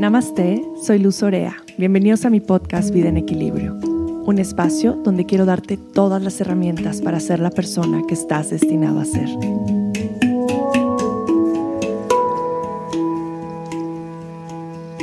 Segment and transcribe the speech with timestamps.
[0.00, 1.58] Namaste, soy Luz Orea.
[1.76, 7.02] Bienvenidos a mi podcast Vida en Equilibrio, un espacio donde quiero darte todas las herramientas
[7.02, 9.28] para ser la persona que estás destinado a ser.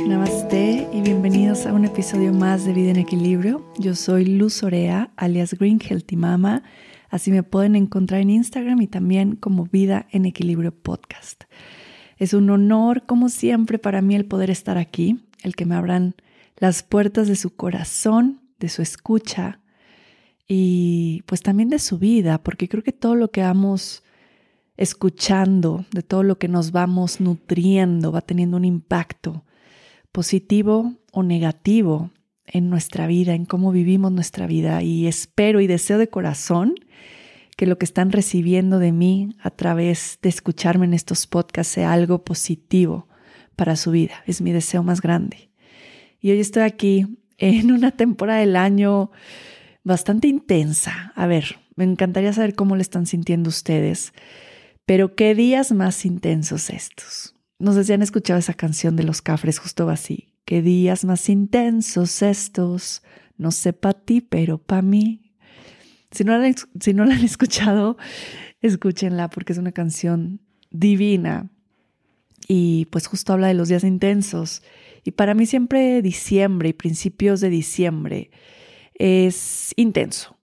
[0.04, 3.64] Namaste y bienvenidos a un episodio más de Vida en Equilibrio.
[3.78, 6.64] Yo soy Luz Orea, alias Green Healthy Mama.
[7.08, 11.44] Así me pueden encontrar en Instagram y también como Vida en Equilibrio Podcast.
[12.18, 16.14] Es un honor, como siempre, para mí el poder estar aquí, el que me abran
[16.56, 19.60] las puertas de su corazón, de su escucha
[20.46, 24.02] y pues también de su vida, porque creo que todo lo que vamos
[24.76, 29.44] escuchando, de todo lo que nos vamos nutriendo, va teniendo un impacto
[30.10, 32.10] positivo o negativo
[32.46, 34.82] en nuestra vida, en cómo vivimos nuestra vida.
[34.82, 36.74] Y espero y deseo de corazón
[37.58, 41.92] que lo que están recibiendo de mí a través de escucharme en estos podcasts sea
[41.92, 43.08] algo positivo
[43.56, 44.22] para su vida.
[44.28, 45.50] Es mi deseo más grande.
[46.20, 49.10] Y hoy estoy aquí en una temporada del año
[49.82, 51.12] bastante intensa.
[51.16, 54.12] A ver, me encantaría saber cómo le están sintiendo ustedes,
[54.86, 57.34] pero qué días más intensos estos.
[57.58, 60.32] No sé si han escuchado esa canción de los Cafres, justo así.
[60.44, 63.02] Qué días más intensos estos.
[63.36, 65.27] No sé para ti, pero para mí.
[66.10, 67.96] Si no, la han, si no la han escuchado,
[68.60, 71.50] escúchenla porque es una canción divina
[72.46, 74.62] y pues justo habla de los días intensos.
[75.04, 78.30] Y para mí siempre diciembre y principios de diciembre
[78.94, 80.38] es intenso.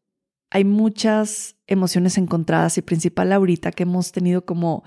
[0.51, 4.83] Hay muchas emociones encontradas y principal ahorita que hemos tenido como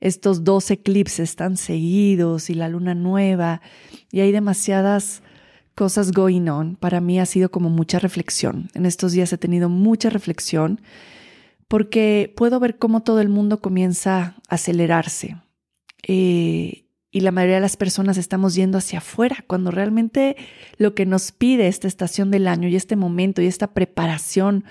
[0.00, 3.60] estos dos eclipses tan seguidos y la luna nueva
[4.10, 5.22] y hay demasiadas
[5.74, 8.70] cosas going on, para mí ha sido como mucha reflexión.
[8.74, 10.80] En estos días he tenido mucha reflexión
[11.68, 15.36] porque puedo ver cómo todo el mundo comienza a acelerarse.
[16.06, 20.36] Eh, y la mayoría de las personas estamos yendo hacia afuera, cuando realmente
[20.78, 24.64] lo que nos pide esta estación del año y este momento y esta preparación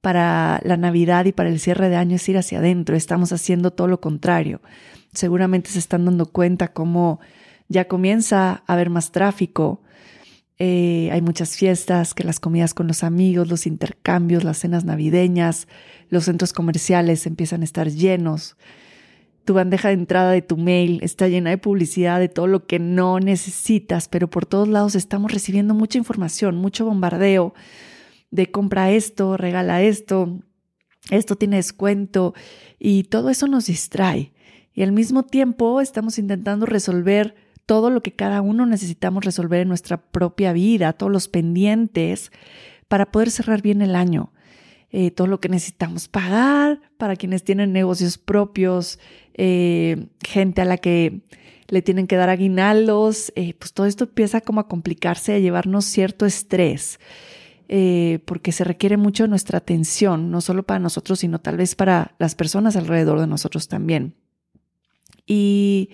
[0.00, 2.96] para la Navidad y para el cierre de año es ir hacia adentro.
[2.96, 4.60] Estamos haciendo todo lo contrario.
[5.12, 7.18] Seguramente se están dando cuenta cómo
[7.68, 9.82] ya comienza a haber más tráfico,
[10.58, 15.68] eh, hay muchas fiestas, que las comidas con los amigos, los intercambios, las cenas navideñas,
[16.08, 18.56] los centros comerciales empiezan a estar llenos.
[19.44, 22.78] Tu bandeja de entrada de tu mail está llena de publicidad de todo lo que
[22.80, 27.54] no necesitas, pero por todos lados estamos recibiendo mucha información, mucho bombardeo
[28.30, 30.40] de compra esto, regala esto,
[31.10, 32.34] esto tiene descuento
[32.78, 34.32] y todo eso nos distrae.
[34.74, 37.34] Y al mismo tiempo estamos intentando resolver
[37.68, 42.32] todo lo que cada uno necesitamos resolver en nuestra propia vida, todos los pendientes
[42.88, 44.32] para poder cerrar bien el año.
[44.90, 48.98] Eh, todo lo que necesitamos pagar para quienes tienen negocios propios,
[49.34, 51.20] eh, gente a la que
[51.68, 55.84] le tienen que dar aguinaldos, eh, pues todo esto empieza como a complicarse, a llevarnos
[55.84, 56.98] cierto estrés,
[58.24, 62.14] porque se requiere mucho de nuestra atención, no solo para nosotros, sino tal vez para
[62.18, 64.14] las personas alrededor de nosotros también.
[65.26, 65.90] Y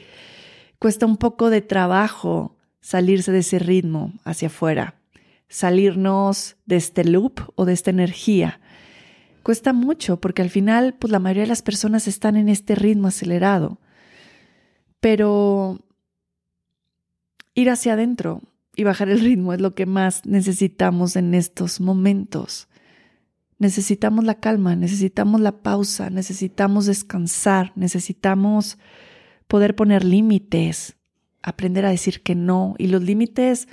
[0.78, 4.96] cuesta un poco de trabajo salirse de ese ritmo hacia afuera,
[5.48, 8.60] salirnos de este loop o de esta energía.
[9.42, 13.08] Cuesta mucho porque al final, pues la mayoría de las personas están en este ritmo
[13.08, 13.78] acelerado.
[15.00, 15.80] Pero
[17.54, 18.42] ir hacia adentro
[18.76, 22.68] y bajar el ritmo es lo que más necesitamos en estos momentos.
[23.58, 28.78] Necesitamos la calma, necesitamos la pausa, necesitamos descansar, necesitamos
[29.46, 30.96] poder poner límites,
[31.42, 32.74] aprender a decir que no.
[32.78, 33.68] Y los límites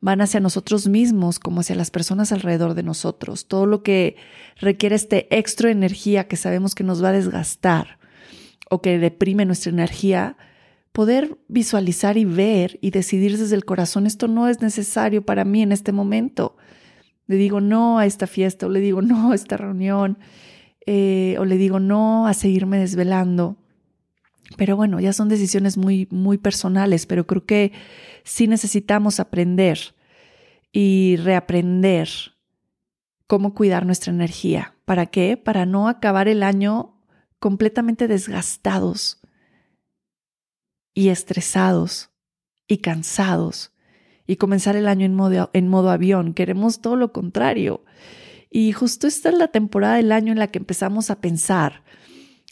[0.00, 3.48] van hacia nosotros mismos como hacia las personas alrededor de nosotros.
[3.48, 4.16] Todo lo que
[4.56, 7.98] requiere este extra energía que sabemos que nos va a desgastar
[8.70, 10.36] o que deprime nuestra energía,
[10.92, 15.62] poder visualizar y ver y decidir desde el corazón, esto no es necesario para mí
[15.62, 16.56] en este momento.
[17.26, 20.18] Le digo no a esta fiesta o le digo no a esta reunión
[20.86, 23.56] eh, o le digo no a seguirme desvelando.
[24.56, 27.72] Pero bueno, ya son decisiones muy, muy personales, pero creo que
[28.24, 29.78] sí necesitamos aprender
[30.72, 32.08] y reaprender
[33.26, 34.74] cómo cuidar nuestra energía.
[34.84, 35.36] ¿Para qué?
[35.36, 37.00] Para no acabar el año
[37.38, 39.20] completamente desgastados
[40.94, 42.10] y estresados
[42.68, 43.72] y cansados
[44.26, 46.34] y comenzar el año en modo, en modo avión.
[46.34, 47.84] Queremos todo lo contrario.
[48.50, 51.82] Y justo esta es la temporada del año en la que empezamos a pensar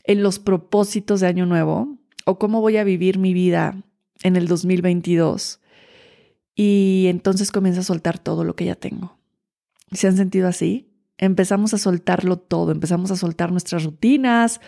[0.05, 3.83] en los propósitos de Año Nuevo o cómo voy a vivir mi vida
[4.23, 5.61] en el 2022.
[6.55, 9.19] Y entonces comienza a soltar todo lo que ya tengo.
[9.91, 10.91] ¿Se han sentido así?
[11.19, 14.61] Empezamos a soltarlo todo, empezamos a soltar nuestras rutinas,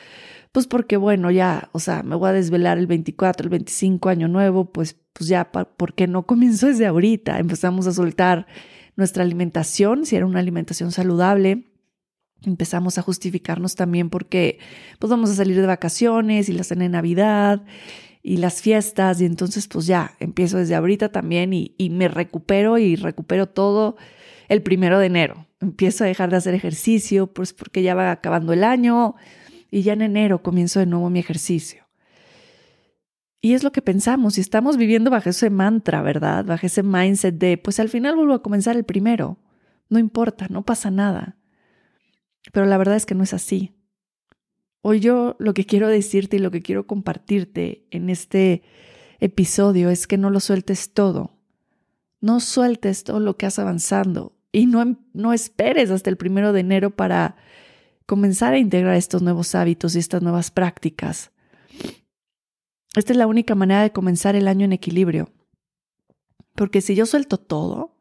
[0.52, 4.28] pues porque bueno, ya, o sea, me voy a desvelar el 24, el 25 año
[4.28, 7.38] nuevo, pues pues ya, ¿por qué no comienzo desde ahorita?
[7.38, 8.46] Empezamos a soltar
[8.96, 11.70] nuestra alimentación, si era una alimentación saludable.
[12.46, 14.58] Empezamos a justificarnos también porque
[14.98, 17.62] pues vamos a salir de vacaciones y la cena de Navidad
[18.22, 22.78] y las fiestas y entonces pues ya empiezo desde ahorita también y, y me recupero
[22.78, 23.96] y recupero todo
[24.48, 25.46] el primero de enero.
[25.60, 29.14] Empiezo a dejar de hacer ejercicio pues porque ya va acabando el año
[29.70, 31.84] y ya en enero comienzo de nuevo mi ejercicio.
[33.44, 36.46] Y es lo que pensamos y estamos viviendo bajo ese mantra, ¿verdad?
[36.46, 39.36] Bajo ese mindset de, pues al final vuelvo a comenzar el primero.
[39.90, 41.36] No importa, no pasa nada.
[42.52, 43.74] Pero la verdad es que no es así.
[44.82, 48.62] Hoy yo lo que quiero decirte y lo que quiero compartirte en este
[49.18, 51.38] episodio es que no lo sueltes todo.
[52.20, 56.60] No sueltes todo lo que has avanzando y no, no esperes hasta el primero de
[56.60, 57.36] enero para
[58.06, 61.32] comenzar a integrar estos nuevos hábitos y estas nuevas prácticas.
[62.94, 65.32] Esta es la única manera de comenzar el año en equilibrio.
[66.54, 67.93] Porque si yo suelto todo,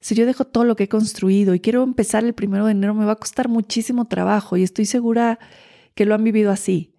[0.00, 2.94] si yo dejo todo lo que he construido y quiero empezar el primero de enero,
[2.94, 5.38] me va a costar muchísimo trabajo y estoy segura
[5.94, 6.94] que lo han vivido así.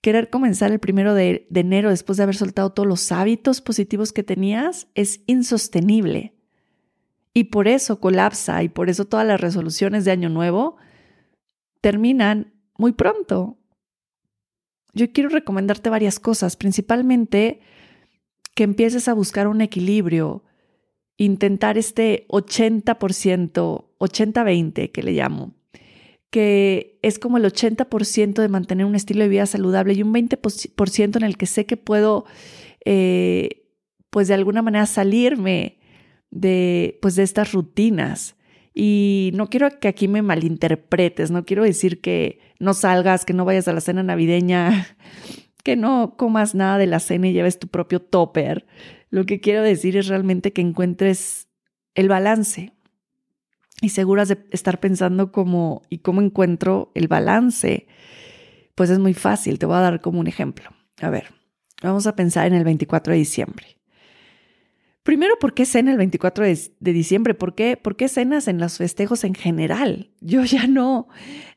[0.00, 4.12] Querer comenzar el primero de, de enero después de haber soltado todos los hábitos positivos
[4.12, 6.34] que tenías es insostenible.
[7.32, 10.76] Y por eso colapsa y por eso todas las resoluciones de año nuevo
[11.80, 13.60] terminan muy pronto
[14.92, 17.60] yo quiero recomendarte varias cosas, principalmente
[18.54, 20.44] que empieces a buscar un equilibrio,
[21.24, 25.54] intentar este 80%, 80-20 que le llamo,
[26.30, 31.16] que es como el 80% de mantener un estilo de vida saludable y un 20%
[31.16, 32.24] en el que sé que puedo,
[32.86, 33.66] eh,
[34.08, 35.78] pues de alguna manera salirme
[36.30, 38.36] de, pues de estas rutinas.
[38.72, 43.44] Y no quiero que aquí me malinterpretes, no quiero decir que no salgas, que no
[43.44, 44.86] vayas a la cena navideña,
[45.64, 48.64] que no comas nada de la cena y lleves tu propio topper.
[49.10, 51.48] Lo que quiero decir es realmente que encuentres
[51.94, 52.72] el balance.
[53.82, 57.86] Y seguras de estar pensando cómo y cómo encuentro el balance.
[58.74, 60.70] Pues es muy fácil, te voy a dar como un ejemplo.
[61.00, 61.32] A ver,
[61.82, 63.66] vamos a pensar en el 24 de diciembre.
[65.02, 67.34] Primero, ¿por qué cena el 24 de, diciembre?
[67.34, 70.10] ¿Por qué, ¿Por qué cenas en los festejos en general?
[70.20, 71.08] Yo ya no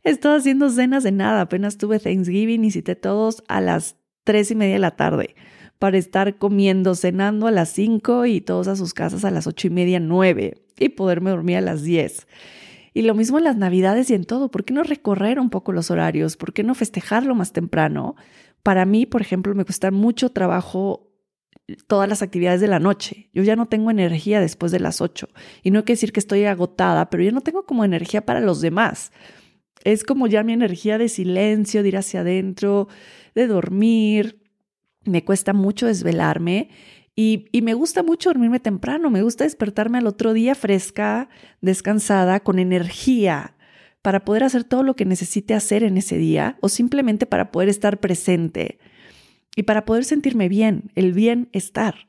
[0.03, 1.41] estoy haciendo cenas de nada.
[1.41, 5.35] Apenas tuve Thanksgiving y cité todos a las tres y media de la tarde
[5.83, 9.67] para estar comiendo, cenando a las cinco y todos a sus casas a las ocho
[9.67, 12.25] y media, nueve y poderme dormir a las diez.
[12.93, 14.49] Y lo mismo en las navidades y en todo.
[14.49, 16.37] ¿Por qué no recorrer un poco los horarios?
[16.37, 18.15] ¿Por qué no festejarlo más temprano?
[18.63, 21.11] Para mí, por ejemplo, me cuesta mucho trabajo
[21.87, 23.29] todas las actividades de la noche.
[23.33, 25.27] Yo ya no tengo energía después de las 8.
[25.63, 28.39] Y no hay que decir que estoy agotada, pero yo no tengo como energía para
[28.39, 29.11] los demás.
[29.83, 32.87] Es como ya mi energía de silencio, de ir hacia adentro,
[33.35, 34.42] de dormir.
[35.05, 36.69] Me cuesta mucho desvelarme
[37.15, 39.09] y, y, me gusta mucho dormirme temprano.
[39.09, 41.29] Me gusta despertarme al otro día fresca,
[41.61, 43.55] descansada, con energía
[44.03, 47.69] para poder hacer todo lo que necesite hacer en ese día o simplemente para poder
[47.69, 48.77] estar presente
[49.55, 52.07] y para poder sentirme bien, el bienestar.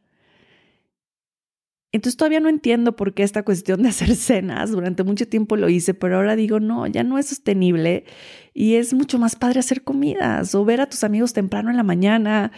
[1.94, 5.68] Entonces todavía no entiendo por qué esta cuestión de hacer cenas, durante mucho tiempo lo
[5.68, 8.04] hice, pero ahora digo, no, ya no es sostenible
[8.52, 11.84] y es mucho más padre hacer comidas o ver a tus amigos temprano en la
[11.84, 12.50] mañana,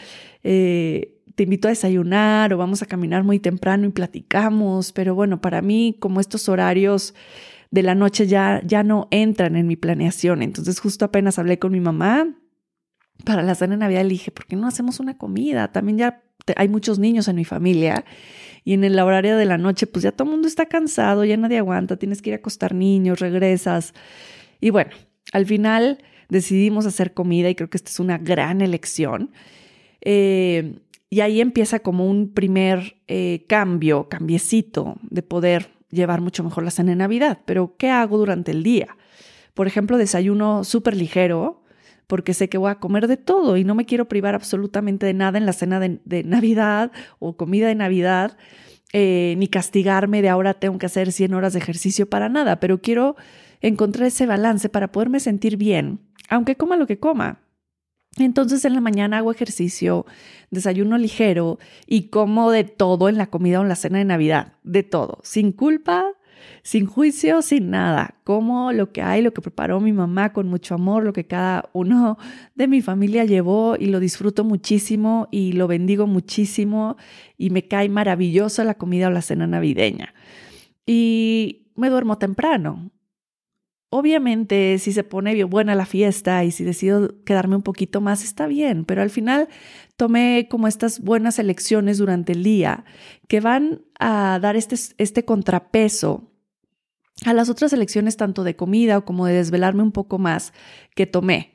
[0.42, 5.38] eh, te invito a desayunar o vamos a caminar muy temprano y platicamos, pero bueno,
[5.42, 7.14] para mí como estos horarios
[7.70, 11.72] de la noche ya, ya no entran en mi planeación, entonces justo apenas hablé con
[11.72, 12.26] mi mamá
[13.26, 15.72] para la cena de Navidad le dije, ¿por qué no hacemos una comida?
[15.72, 16.22] También ya
[16.56, 18.04] hay muchos niños en mi familia
[18.64, 21.36] y en el horario de la noche, pues ya todo el mundo está cansado, ya
[21.36, 23.94] nadie aguanta, tienes que ir a acostar niños, regresas.
[24.60, 24.90] Y bueno,
[25.32, 25.98] al final
[26.28, 29.30] decidimos hacer comida y creo que esta es una gran elección.
[30.00, 36.64] Eh, y ahí empieza como un primer eh, cambio, cambiecito de poder llevar mucho mejor
[36.64, 37.40] la cena de Navidad.
[37.46, 38.96] Pero, ¿qué hago durante el día?
[39.54, 41.62] Por ejemplo, desayuno súper ligero,
[42.06, 45.14] porque sé que voy a comer de todo y no me quiero privar absolutamente de
[45.14, 48.36] nada en la cena de, Navidad o comida de Navidad,
[48.92, 52.80] eh, ni castigarme de ahora tengo que hacer 100 horas de ejercicio para nada, pero
[52.80, 53.16] quiero
[53.60, 57.40] encontrar ese balance para poderme sentir bien, aunque coma lo que coma.
[58.18, 60.06] Entonces en la mañana hago ejercicio,
[60.50, 64.54] desayuno ligero y como de todo en la comida o en la cena de Navidad,
[64.62, 66.06] de todo, sin culpa,
[66.62, 70.74] sin juicio, sin nada, como lo que hay, lo que preparó mi mamá con mucho
[70.74, 72.18] amor, lo que cada uno
[72.54, 76.96] de mi familia llevó y lo disfruto muchísimo y lo bendigo muchísimo
[77.38, 80.14] y me cae maravillosa la comida o la cena navideña.
[80.86, 82.90] Y me duermo temprano.
[83.88, 88.24] Obviamente, si se pone bien buena la fiesta y si decido quedarme un poquito más,
[88.24, 89.48] está bien, pero al final
[89.96, 92.84] tomé como estas buenas elecciones durante el día
[93.28, 96.32] que van a dar este, este contrapeso
[97.24, 100.52] a las otras elecciones tanto de comida como de desvelarme un poco más
[100.94, 101.54] que tomé.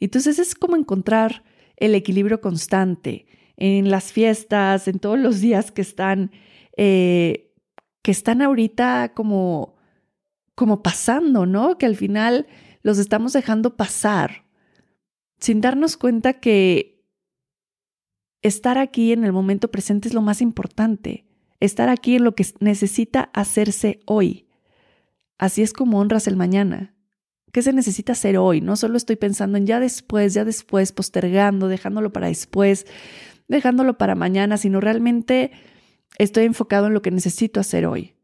[0.00, 1.44] Entonces es como encontrar
[1.76, 3.26] el equilibrio constante
[3.56, 6.32] en las fiestas, en todos los días que están,
[6.76, 7.52] eh,
[8.02, 9.76] que están ahorita como
[10.54, 11.78] como pasando, ¿no?
[11.78, 12.46] Que al final
[12.82, 14.44] los estamos dejando pasar
[15.38, 17.04] sin darnos cuenta que
[18.42, 21.26] estar aquí en el momento presente es lo más importante,
[21.58, 24.46] estar aquí en lo que necesita hacerse hoy.
[25.42, 26.94] Así es como honras el mañana.
[27.50, 28.60] ¿Qué se necesita hacer hoy?
[28.60, 32.86] No solo estoy pensando en ya después, ya después, postergando, dejándolo para después,
[33.48, 35.50] dejándolo para mañana, sino realmente
[36.16, 38.14] estoy enfocado en lo que necesito hacer hoy.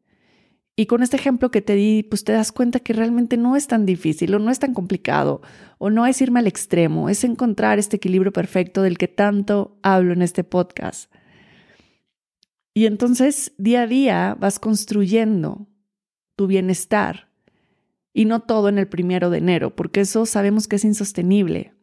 [0.76, 3.66] Y con este ejemplo que te di, pues te das cuenta que realmente no es
[3.66, 5.42] tan difícil o no es tan complicado
[5.78, 10.12] o no es irme al extremo, es encontrar este equilibrio perfecto del que tanto hablo
[10.12, 11.12] en este podcast.
[12.74, 15.66] Y entonces día a día vas construyendo
[16.38, 17.28] tu bienestar
[18.14, 21.74] y no todo en el primero de enero, porque eso sabemos que es insostenible.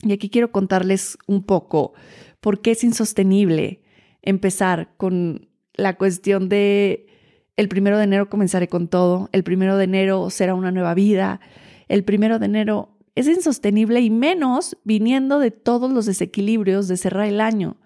[0.00, 1.92] Y aquí quiero contarles un poco
[2.40, 3.82] por qué es insostenible
[4.22, 7.08] empezar con la cuestión de
[7.56, 11.40] el primero de enero comenzaré con todo, el primero de enero será una nueva vida,
[11.88, 17.26] el primero de enero es insostenible y menos viniendo de todos los desequilibrios de cerrar
[17.26, 17.76] el año,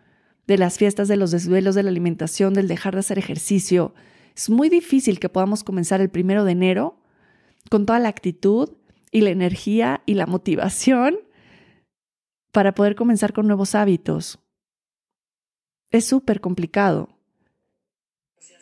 [0.47, 3.95] de las fiestas, de los desvelos, de la alimentación, del dejar de hacer ejercicio.
[4.39, 7.01] Es muy difícil que podamos comenzar el primero de enero
[7.73, 8.71] con toda la actitud
[9.11, 11.19] y la energía y la motivación
[12.53, 14.39] para poder comenzar con nuevos hábitos.
[15.91, 17.09] Es súper complicado.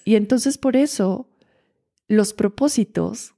[0.06, 1.28] Y entonces por eso
[2.09, 3.35] los propósitos,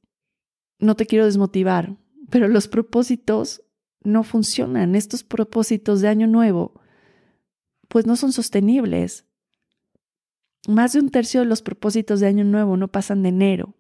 [0.79, 1.97] no te quiero desmotivar,
[2.31, 3.65] pero los propósitos
[4.05, 4.95] no funcionan.
[4.95, 6.81] Estos propósitos de año nuevo,
[7.89, 9.28] pues no son sostenibles.
[10.69, 13.75] Más de un tercio de los propósitos de año nuevo no pasan de enero.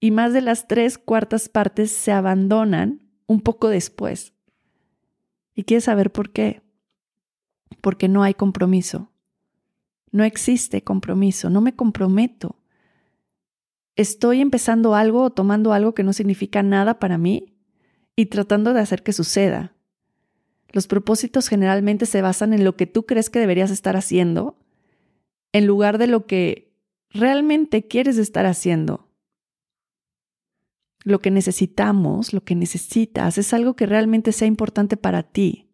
[0.00, 4.34] Y más de las tres cuartas partes se abandonan un poco después.
[5.54, 6.60] ¿Y quieres saber por qué?
[7.80, 9.10] Porque no hay compromiso.
[10.12, 12.56] No existe compromiso, no me comprometo.
[13.96, 17.56] Estoy empezando algo o tomando algo que no significa nada para mí
[18.14, 19.72] y tratando de hacer que suceda.
[20.70, 24.58] Los propósitos generalmente se basan en lo que tú crees que deberías estar haciendo
[25.52, 26.72] en lugar de lo que
[27.10, 29.08] realmente quieres estar haciendo.
[31.04, 35.70] Lo que necesitamos, lo que necesitas, es algo que realmente sea importante para ti,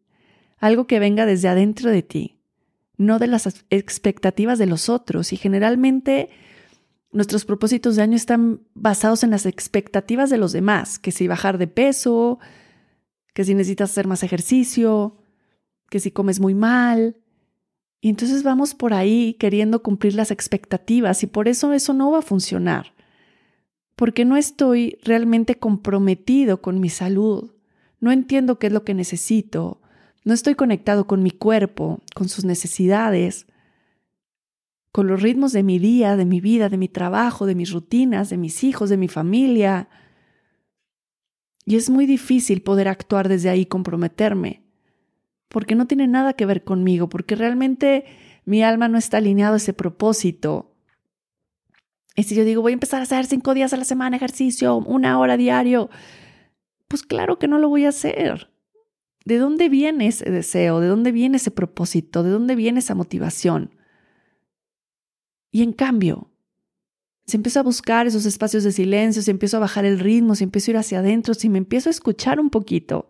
[0.59, 2.35] algo que venga desde adentro de ti
[2.97, 5.33] no de las expectativas de los otros.
[5.33, 6.31] Y generalmente
[7.13, 11.59] nuestros propósitos de año están basados en las expectativas de los demás, que si bajar
[11.59, 12.39] de peso,
[13.33, 15.17] que si necesitas hacer más ejercicio,
[15.91, 17.17] que si comes muy mal.
[18.05, 22.19] Y entonces vamos por ahí queriendo cumplir las expectativas y por eso eso no va
[22.19, 22.93] a funcionar.
[23.97, 27.53] Porque no estoy realmente comprometido con mi salud.
[28.01, 29.81] No entiendo qué es lo que necesito.
[30.23, 33.47] No estoy conectado con mi cuerpo, con sus necesidades,
[34.93, 38.29] con los ritmos de mi día, de mi vida, de mi trabajo, de mis rutinas,
[38.29, 39.89] de mis hijos, de mi familia.
[41.65, 44.64] Y es muy difícil poder actuar desde ahí, comprometerme,
[45.55, 48.07] porque no tiene nada que ver conmigo, porque realmente
[48.45, 50.75] mi alma no está alineado a ese propósito.
[52.17, 54.79] Y si yo digo, voy a empezar a hacer cinco días a la semana ejercicio,
[54.79, 55.91] una hora diario,
[56.89, 58.51] pues claro que no lo voy a hacer.
[59.25, 60.81] ¿De dónde viene ese deseo?
[60.81, 62.25] ¿De dónde viene ese propósito?
[62.25, 63.77] ¿De dónde viene esa motivación?
[65.53, 66.33] Y en cambio,
[67.27, 70.43] si empiezo a buscar esos espacios de silencio, si empiezo a bajar el ritmo, si
[70.43, 73.09] empiezo a ir hacia adentro, si me empiezo a escuchar un poquito,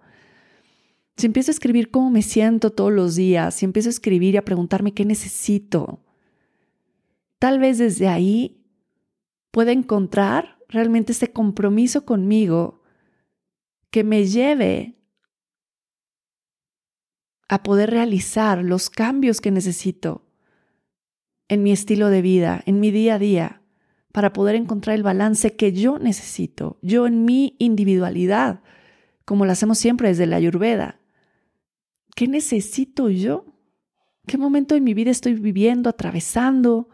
[1.17, 4.39] si empiezo a escribir cómo me siento todos los días, si empiezo a escribir y
[4.39, 6.01] a preguntarme qué necesito,
[7.39, 8.65] tal vez desde ahí
[9.51, 12.83] pueda encontrar realmente ese compromiso conmigo
[13.91, 14.97] que me lleve
[17.49, 20.27] a poder realizar los cambios que necesito
[21.49, 23.63] en mi estilo de vida, en mi día a día,
[24.13, 28.63] para poder encontrar el balance que yo necesito, yo en mi individualidad,
[29.25, 31.01] como lo hacemos siempre desde la ayurveda.
[32.15, 33.45] ¿Qué necesito yo?
[34.27, 36.89] ¿Qué momento de mi vida estoy viviendo, atravesando?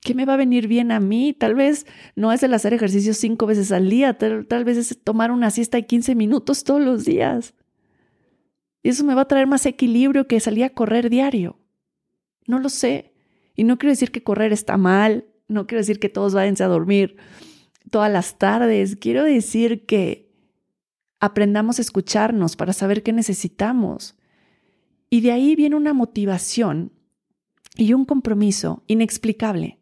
[0.00, 1.32] ¿Qué me va a venir bien a mí?
[1.32, 1.86] Tal vez
[2.16, 5.76] no es el hacer ejercicio cinco veces al día, tal, vez es tomar una siesta
[5.76, 7.54] de 15 minutos todos los días.
[8.82, 11.58] Y eso me va a traer más equilibrio que salir a correr diario.
[12.46, 13.12] No lo sé.
[13.54, 16.68] Y no quiero decir que correr está mal, no quiero decir que todos váyanse a
[16.68, 17.16] dormir
[17.90, 18.96] todas las tardes.
[18.96, 20.29] Quiero decir que
[21.20, 24.16] aprendamos a escucharnos para saber qué necesitamos.
[25.10, 26.92] Y de ahí viene una motivación
[27.76, 29.78] y un compromiso inexplicable.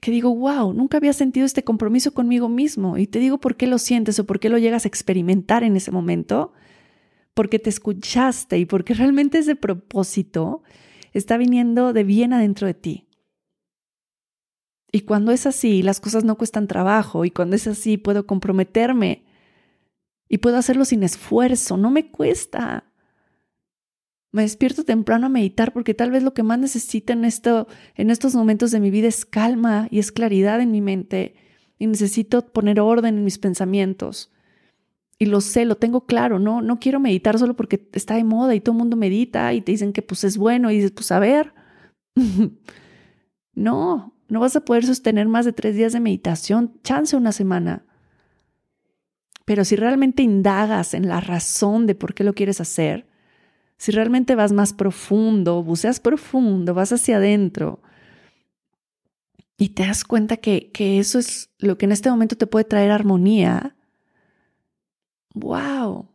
[0.00, 2.98] Que digo, wow, nunca había sentido este compromiso conmigo mismo.
[2.98, 5.76] Y te digo por qué lo sientes o por qué lo llegas a experimentar en
[5.76, 6.52] ese momento.
[7.34, 10.62] Porque te escuchaste y porque realmente ese propósito
[11.12, 13.07] está viniendo de bien adentro de ti.
[14.90, 19.24] Y cuando es así, las cosas no cuestan trabajo y cuando es así, puedo comprometerme
[20.28, 22.84] y puedo hacerlo sin esfuerzo, no me cuesta.
[24.30, 28.10] Me despierto temprano a meditar porque tal vez lo que más necesito en, esto, en
[28.10, 31.34] estos momentos de mi vida es calma y es claridad en mi mente
[31.78, 34.30] y necesito poner orden en mis pensamientos.
[35.18, 38.54] Y lo sé, lo tengo claro, no, no quiero meditar solo porque está de moda
[38.54, 41.10] y todo el mundo medita y te dicen que pues es bueno y dices, pues
[41.10, 41.54] a ver.
[43.54, 47.84] no, no vas a poder sostener más de tres días de meditación, chance una semana.
[49.44, 53.06] Pero si realmente indagas en la razón de por qué lo quieres hacer,
[53.78, 57.80] si realmente vas más profundo, buceas profundo, vas hacia adentro
[59.56, 62.64] y te das cuenta que, que eso es lo que en este momento te puede
[62.64, 63.76] traer armonía,
[65.34, 66.08] wow,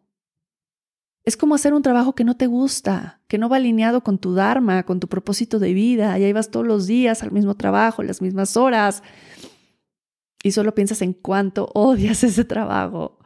[1.26, 4.34] es como hacer un trabajo que no te gusta, que no va alineado con tu
[4.34, 8.04] Dharma, con tu propósito de vida, y ahí vas todos los días al mismo trabajo,
[8.04, 9.04] las mismas horas,
[10.44, 13.20] y solo piensas en cuánto odias ese trabajo.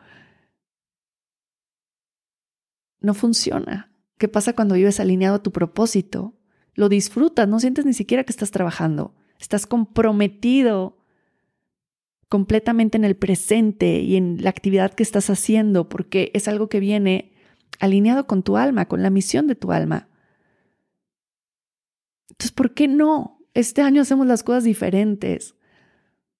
[2.99, 3.91] No funciona.
[4.19, 6.35] ¿Qué pasa cuando vives alineado a tu propósito?
[6.75, 9.15] Lo disfrutas, no sientes ni siquiera que estás trabajando.
[9.39, 10.97] Estás comprometido
[12.29, 16.79] completamente en el presente y en la actividad que estás haciendo, porque es algo que
[16.79, 17.31] viene
[17.79, 20.07] alineado con tu alma, con la misión de tu alma.
[22.29, 23.39] Entonces, ¿por qué no?
[23.53, 25.55] Este año hacemos las cosas diferentes.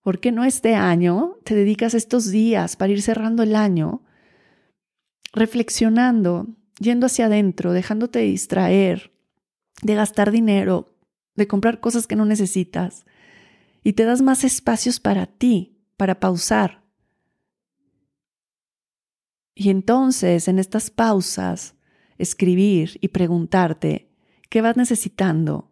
[0.02, 4.04] ¿Por qué no este año te dedicas estos días para ir cerrando el año,
[5.34, 6.48] reflexionando,
[6.80, 9.12] yendo hacia adentro, dejándote distraer,
[9.82, 10.96] de gastar dinero,
[11.36, 13.06] de comprar cosas que no necesitas,
[13.84, 16.84] y te das más espacios para ti, para pausar,
[19.60, 21.74] y entonces, en estas pausas,
[22.20, 24.08] escribir y preguntarte
[24.52, 25.72] qué vas necesitando.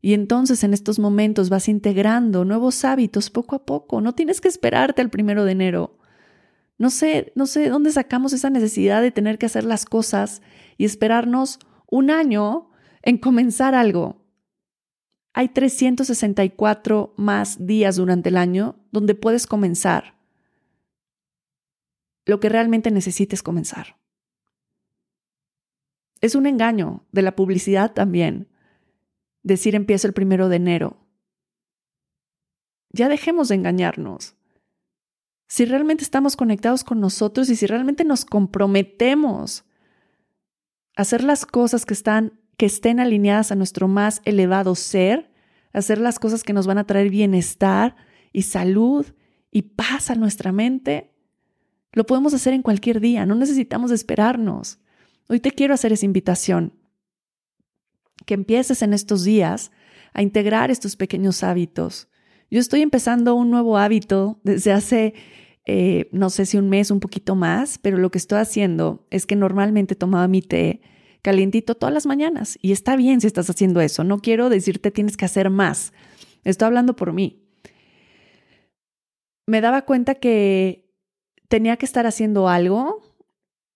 [0.00, 4.00] Y entonces en estos momentos vas integrando nuevos hábitos poco a poco.
[4.00, 5.98] No tienes que esperarte al primero de enero.
[6.78, 10.40] No sé, no sé dónde sacamos esa necesidad de tener que hacer las cosas
[10.76, 11.58] y esperarnos
[11.90, 12.70] un año
[13.02, 14.24] en comenzar algo.
[15.32, 20.17] Hay 364 más días durante el año donde puedes comenzar
[22.28, 23.96] lo que realmente necesites comenzar.
[26.20, 28.48] Es un engaño de la publicidad también
[29.42, 31.06] decir empiezo el primero de enero.
[32.90, 34.36] Ya dejemos de engañarnos.
[35.46, 39.64] Si realmente estamos conectados con nosotros y si realmente nos comprometemos
[40.96, 45.32] a hacer las cosas que están que estén alineadas a nuestro más elevado ser,
[45.72, 47.96] hacer las cosas que nos van a traer bienestar
[48.32, 49.06] y salud
[49.50, 51.14] y paz a nuestra mente,
[51.92, 54.78] lo podemos hacer en cualquier día, no necesitamos esperarnos.
[55.28, 56.72] Hoy te quiero hacer esa invitación,
[58.26, 59.70] que empieces en estos días
[60.12, 62.08] a integrar estos pequeños hábitos.
[62.50, 65.14] Yo estoy empezando un nuevo hábito desde hace,
[65.66, 69.26] eh, no sé si un mes, un poquito más, pero lo que estoy haciendo es
[69.26, 70.80] que normalmente tomaba mi té
[71.20, 74.04] calientito todas las mañanas y está bien si estás haciendo eso.
[74.04, 75.92] No quiero decirte tienes que hacer más.
[76.44, 77.44] Estoy hablando por mí.
[79.46, 80.87] Me daba cuenta que
[81.48, 83.02] tenía que estar haciendo algo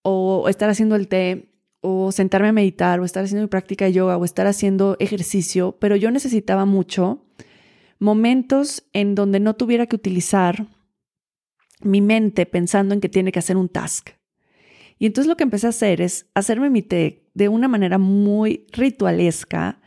[0.02, 1.48] o estar haciendo el té
[1.80, 5.76] o sentarme a meditar o estar haciendo mi práctica de yoga o estar haciendo ejercicio,
[5.80, 7.24] pero yo necesitaba mucho
[7.98, 10.66] momentos en donde no tuviera que utilizar
[11.80, 14.10] mi mente pensando en que tiene que hacer un task.
[14.98, 18.66] Y entonces lo que empecé a hacer es hacerme mi té de una manera muy
[18.72, 19.80] ritualesca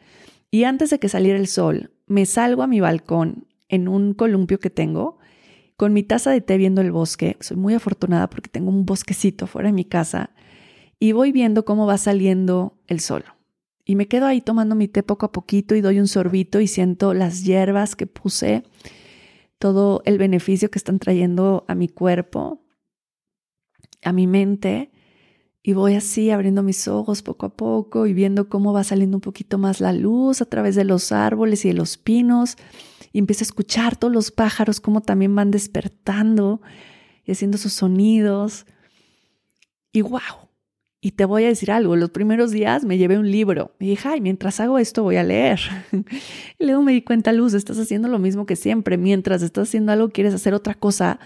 [0.51, 4.59] y antes de que saliera el sol, me salgo a mi balcón en un columpio
[4.59, 5.19] que tengo
[5.77, 7.37] con mi taza de té viendo el bosque.
[7.39, 10.31] Soy muy afortunada porque tengo un bosquecito fuera de mi casa
[10.99, 13.25] y voy viendo cómo va saliendo el sol.
[13.83, 16.67] Y me quedo ahí tomando mi té poco a poquito y doy un sorbito y
[16.67, 18.63] siento las hierbas que puse,
[19.59, 22.61] todo el beneficio que están trayendo a mi cuerpo,
[24.03, 24.91] a mi mente.
[25.61, 29.21] Y voy así abriendo mis ojos poco a poco y viendo cómo va saliendo un
[29.21, 32.55] poquito más la luz a través de los árboles y de los pinos
[33.15, 36.59] y empiezo a escuchar todos los pájaros, cómo también van despertando
[37.23, 38.65] y haciendo sus sonidos.
[39.93, 40.19] Y wow.
[40.99, 44.09] Y te voy a decir algo, los primeros días me llevé un libro y dije,
[44.09, 45.61] ay, mientras hago esto voy a leer.
[46.59, 48.97] y luego me di cuenta, Luz, estás haciendo lo mismo que siempre.
[48.97, 51.17] Mientras estás haciendo algo, quieres hacer otra cosa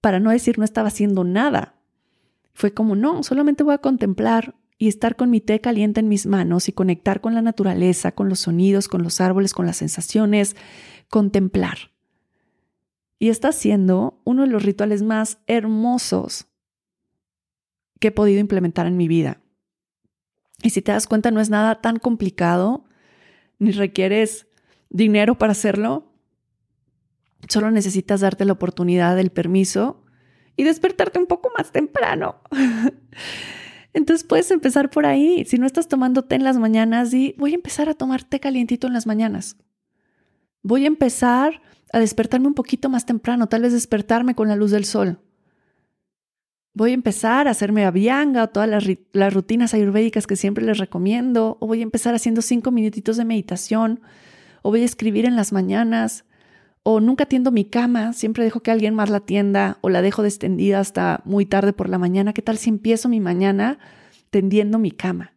[0.00, 1.76] para no decir no estaba haciendo nada.
[2.54, 6.26] Fue como, no, solamente voy a contemplar y estar con mi té caliente en mis
[6.26, 10.56] manos y conectar con la naturaleza, con los sonidos, con los árboles, con las sensaciones,
[11.08, 11.92] contemplar.
[13.18, 16.48] Y está siendo uno de los rituales más hermosos
[17.98, 19.40] que he podido implementar en mi vida.
[20.62, 22.84] Y si te das cuenta, no es nada tan complicado,
[23.58, 24.46] ni requieres
[24.90, 26.12] dinero para hacerlo.
[27.48, 30.04] Solo necesitas darte la oportunidad, el permiso
[30.56, 32.40] y despertarte un poco más temprano.
[33.92, 35.44] Entonces puedes empezar por ahí.
[35.46, 38.40] Si no estás tomando té en las mañanas, di, voy a empezar a tomar té
[38.40, 39.56] calientito en las mañanas.
[40.66, 44.72] Voy a empezar a despertarme un poquito más temprano, tal vez despertarme con la luz
[44.72, 45.20] del sol
[46.76, 50.76] voy a empezar a hacerme avianga o todas las, las, rutinas ayurvédicas que siempre les
[50.76, 54.00] recomiendo, o voy a empezar haciendo cinco minutitos de meditación,
[54.60, 56.26] o voy a escribir en las mañanas,
[56.82, 60.22] o nunca tiendo mi cama, siempre dejo que alguien más la tienda, o la dejo
[60.22, 62.34] destendida hasta muy tarde por la mañana.
[62.34, 63.78] ¿Qué tal si empiezo mi mañana
[64.28, 65.35] tendiendo mi cama?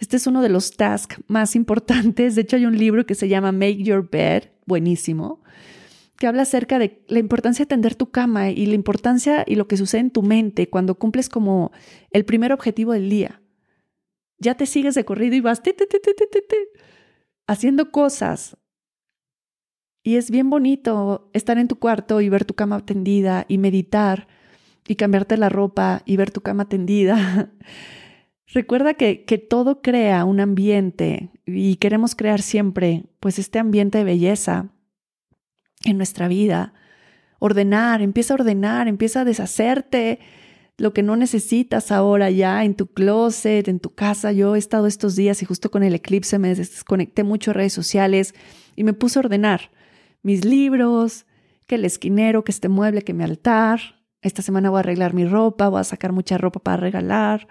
[0.00, 2.34] Este es uno de los tasks más importantes.
[2.34, 5.42] De hecho, hay un libro que se llama Make Your Bed, buenísimo,
[6.16, 9.68] que habla acerca de la importancia de tender tu cama y la importancia y lo
[9.68, 11.70] que sucede en tu mente cuando cumples como
[12.12, 13.42] el primer objetivo del día.
[14.38, 15.60] Ya te sigues de corrido y vas
[17.46, 18.56] haciendo cosas.
[20.02, 24.28] Y es bien bonito estar en tu cuarto y ver tu cama tendida y meditar
[24.88, 27.52] y cambiarte la ropa y ver tu cama tendida.
[28.52, 34.04] Recuerda que, que todo crea un ambiente y queremos crear siempre pues este ambiente de
[34.04, 34.70] belleza
[35.84, 36.74] en nuestra vida.
[37.38, 40.18] Ordenar, empieza a ordenar, empieza a deshacerte
[40.80, 44.32] lo que no necesitas ahora ya en tu closet, en tu casa.
[44.32, 47.72] Yo he estado estos días y justo con el eclipse me desconecté mucho de redes
[47.72, 48.34] sociales
[48.76, 49.70] y me puse a ordenar
[50.22, 51.26] mis libros,
[51.66, 53.80] que el esquinero, que este mueble, que mi altar.
[54.22, 57.46] Esta semana voy a arreglar mi ropa, voy a sacar mucha ropa para regalar.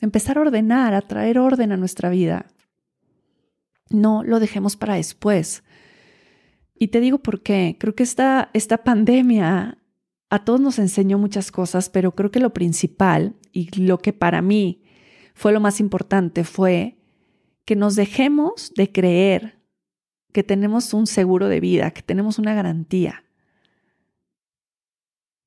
[0.00, 2.46] Empezar a ordenar, a traer orden a nuestra vida.
[3.90, 5.64] No lo dejemos para después.
[6.74, 7.76] Y te digo por qué.
[7.78, 9.78] Creo que esta, esta pandemia
[10.28, 14.42] a todos nos enseñó muchas cosas, pero creo que lo principal y lo que para
[14.42, 14.82] mí
[15.34, 16.98] fue lo más importante fue
[17.64, 19.60] que nos dejemos de creer
[20.32, 23.24] que tenemos un seguro de vida, que tenemos una garantía.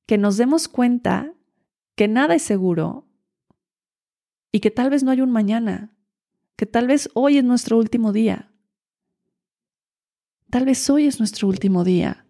[0.08, 1.34] Que nos demos cuenta
[1.96, 3.09] que nada es seguro
[4.52, 5.96] y que tal vez no hay un mañana,
[6.56, 8.50] que tal vez hoy es nuestro último día
[10.50, 12.26] Tal vez hoy es nuestro último día.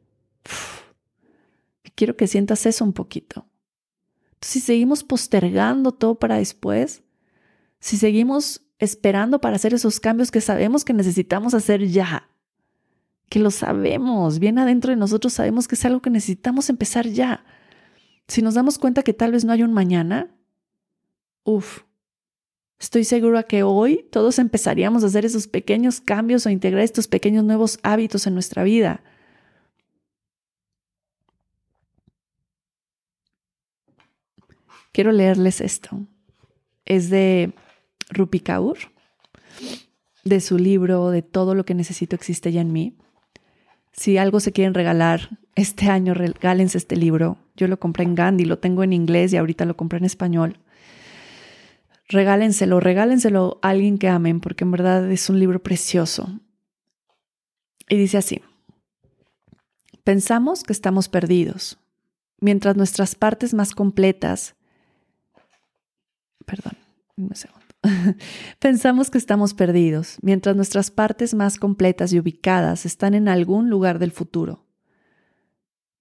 [1.96, 3.46] quiero que sientas eso un poquito.
[4.42, 7.04] si seguimos postergando todo para después,
[7.80, 12.30] si seguimos esperando para hacer esos cambios que sabemos que necesitamos hacer ya,
[13.30, 17.44] que lo sabemos, bien adentro de nosotros sabemos que es algo que necesitamos empezar ya.
[18.28, 20.34] Si nos damos cuenta que tal vez no hay un mañana,
[21.44, 21.82] uff,
[22.80, 27.44] Estoy segura que hoy todos empezaríamos a hacer esos pequeños cambios o integrar estos pequeños
[27.44, 29.04] nuevos hábitos en nuestra vida.
[34.94, 36.08] Quiero leerles esto.
[36.86, 37.54] Es de
[38.10, 38.78] Rupi Kaur,
[40.24, 42.98] de su libro De todo lo que necesito existe ya en mí.
[43.92, 47.38] Si algo se quieren regalar este año, regálense este libro.
[47.58, 50.60] Yo lo compré en Gandhi, lo tengo en inglés y ahorita lo compré en español
[52.10, 56.40] regálenselo, regálenselo a alguien que amen, porque en verdad es un libro precioso.
[57.88, 58.42] Y dice así,
[60.04, 61.80] pensamos que estamos perdidos,
[62.42, 64.56] mientras nuestras partes más completas,
[66.46, 66.74] perdón,
[67.16, 67.60] un segundo.
[68.60, 74.00] Pensamos que estamos perdidos, mientras nuestras partes más completas y ubicadas están en algún lugar
[74.00, 74.66] del futuro.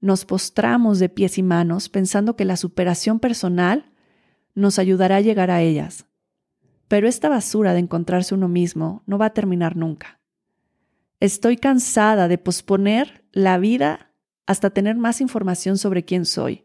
[0.01, 3.88] Nos postramos de pies y manos pensando que la superación personal
[4.59, 6.07] nos ayudará a llegar a ellas.
[6.89, 10.21] Pero esta basura de encontrarse uno mismo no va a terminar nunca.
[11.21, 14.13] Estoy cansada de posponer la vida
[14.47, 16.65] hasta tener más información sobre quién soy.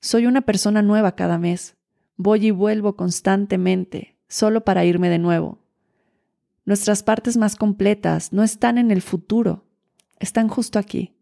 [0.00, 1.76] Soy una persona nueva cada mes.
[2.16, 5.60] Voy y vuelvo constantemente, solo para irme de nuevo.
[6.64, 9.64] Nuestras partes más completas no están en el futuro,
[10.18, 11.14] están justo aquí,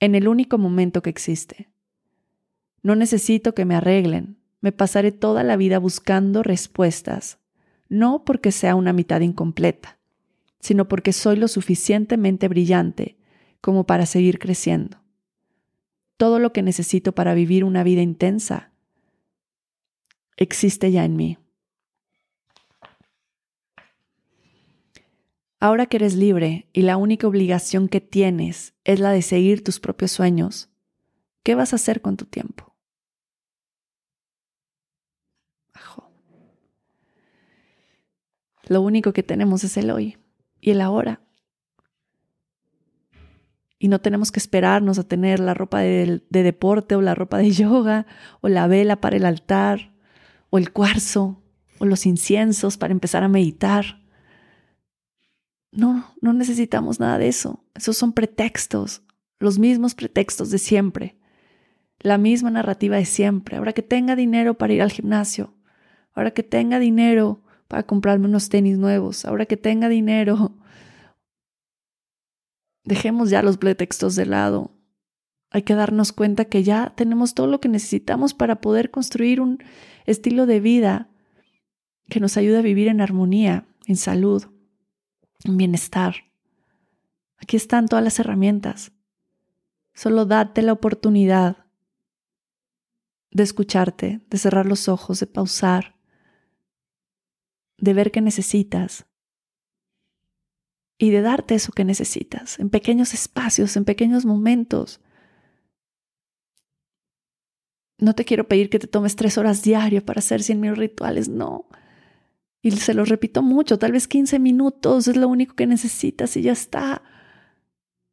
[0.00, 1.70] en el único momento que existe.
[2.82, 7.38] No necesito que me arreglen, me pasaré toda la vida buscando respuestas,
[7.88, 9.98] no porque sea una mitad incompleta,
[10.60, 13.16] sino porque soy lo suficientemente brillante
[13.60, 14.98] como para seguir creciendo.
[16.16, 18.72] Todo lo que necesito para vivir una vida intensa
[20.36, 21.38] existe ya en mí.
[25.60, 29.80] Ahora que eres libre y la única obligación que tienes es la de seguir tus
[29.80, 30.70] propios sueños,
[31.42, 32.67] ¿qué vas a hacer con tu tiempo?
[38.68, 40.18] Lo único que tenemos es el hoy
[40.60, 41.22] y el ahora.
[43.78, 47.38] Y no tenemos que esperarnos a tener la ropa de, de, deporte o la ropa
[47.38, 48.06] de yoga
[48.40, 49.92] o la vela para el altar
[50.50, 51.42] o el cuarzo
[51.78, 54.02] o los inciensos para empezar a meditar.
[55.70, 57.64] No, no necesitamos nada de eso.
[57.74, 59.02] Esos son pretextos,
[59.38, 61.16] los mismos pretextos de siempre,
[62.00, 63.56] la misma narrativa de siempre.
[63.56, 65.54] Ahora que tenga dinero para ir al gimnasio,
[66.14, 70.52] ahora que tenga dinero para comprarme unos tenis nuevos, ahora que tenga dinero,
[72.84, 74.72] dejemos ya los pretextos de lado.
[75.50, 79.62] Hay que darnos cuenta que ya tenemos todo lo que necesitamos para poder construir un
[80.06, 81.10] estilo de vida
[82.08, 84.46] que nos ayude a vivir en armonía, en salud,
[85.44, 86.16] en bienestar.
[87.36, 88.92] Aquí están todas las herramientas.
[89.94, 91.66] Solo date la oportunidad
[93.30, 95.97] de escucharte, de cerrar los ojos, de pausar,
[97.78, 99.06] de ver qué necesitas
[100.98, 105.00] y de darte eso que necesitas en pequeños espacios, en pequeños momentos.
[107.98, 111.28] No te quiero pedir que te tomes tres horas diarias para hacer cien mil rituales,
[111.28, 111.66] no.
[112.62, 116.42] Y se lo repito mucho, tal vez 15 minutos es lo único que necesitas y
[116.42, 117.02] ya está.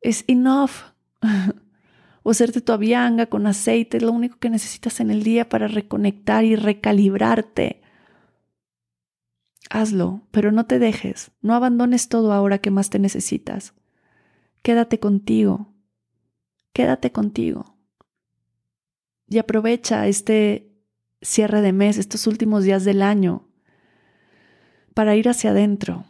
[0.01, 0.93] Es enough.
[2.23, 5.67] o hacerte tu avianga con aceite es lo único que necesitas en el día para
[5.67, 7.81] reconectar y recalibrarte.
[9.69, 13.73] Hazlo, pero no te dejes, no abandones todo ahora que más te necesitas.
[14.61, 15.73] Quédate contigo,
[16.73, 17.77] quédate contigo.
[19.27, 20.71] Y aprovecha este
[21.21, 23.47] cierre de mes, estos últimos días del año,
[24.93, 26.05] para ir hacia adentro,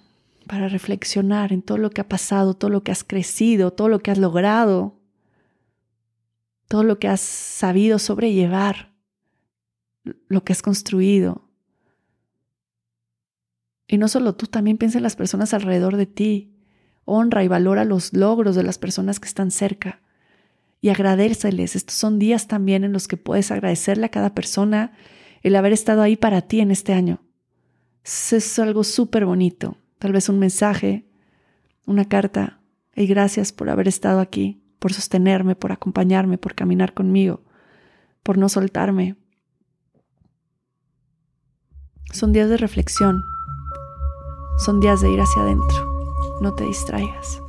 [0.48, 4.00] para reflexionar en todo lo que ha pasado, todo lo que has crecido, todo lo
[4.00, 5.00] que has logrado,
[6.68, 8.94] todo lo que has sabido sobrellevar,
[10.04, 11.45] lo que has construido.
[13.88, 16.52] Y no solo tú, también piensa en las personas alrededor de ti.
[17.06, 20.02] Honra y valora los logros de las personas que están cerca.
[20.82, 21.76] Y agradeceles.
[21.76, 24.94] Estos son días también en los que puedes agradecerle a cada persona
[25.44, 27.22] el haber estado ahí para ti en este año
[28.06, 29.78] es algo súper bonito.
[29.98, 31.06] Tal vez un mensaje,
[31.86, 32.60] una carta.
[32.96, 37.44] Y gracias por haber estado aquí, por sostenerme, por acompañarme, por caminar conmigo,
[38.24, 39.16] por no soltarme.
[42.12, 43.22] Son días de reflexión.
[44.58, 46.08] Son días de ir hacia adentro.
[46.40, 47.42] No te distraigas.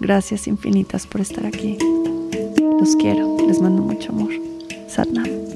[0.00, 1.78] Gracias infinitas por estar aquí.
[2.80, 3.36] Los quiero.
[3.46, 4.32] Les mando mucho amor.
[4.88, 5.51] Satnam.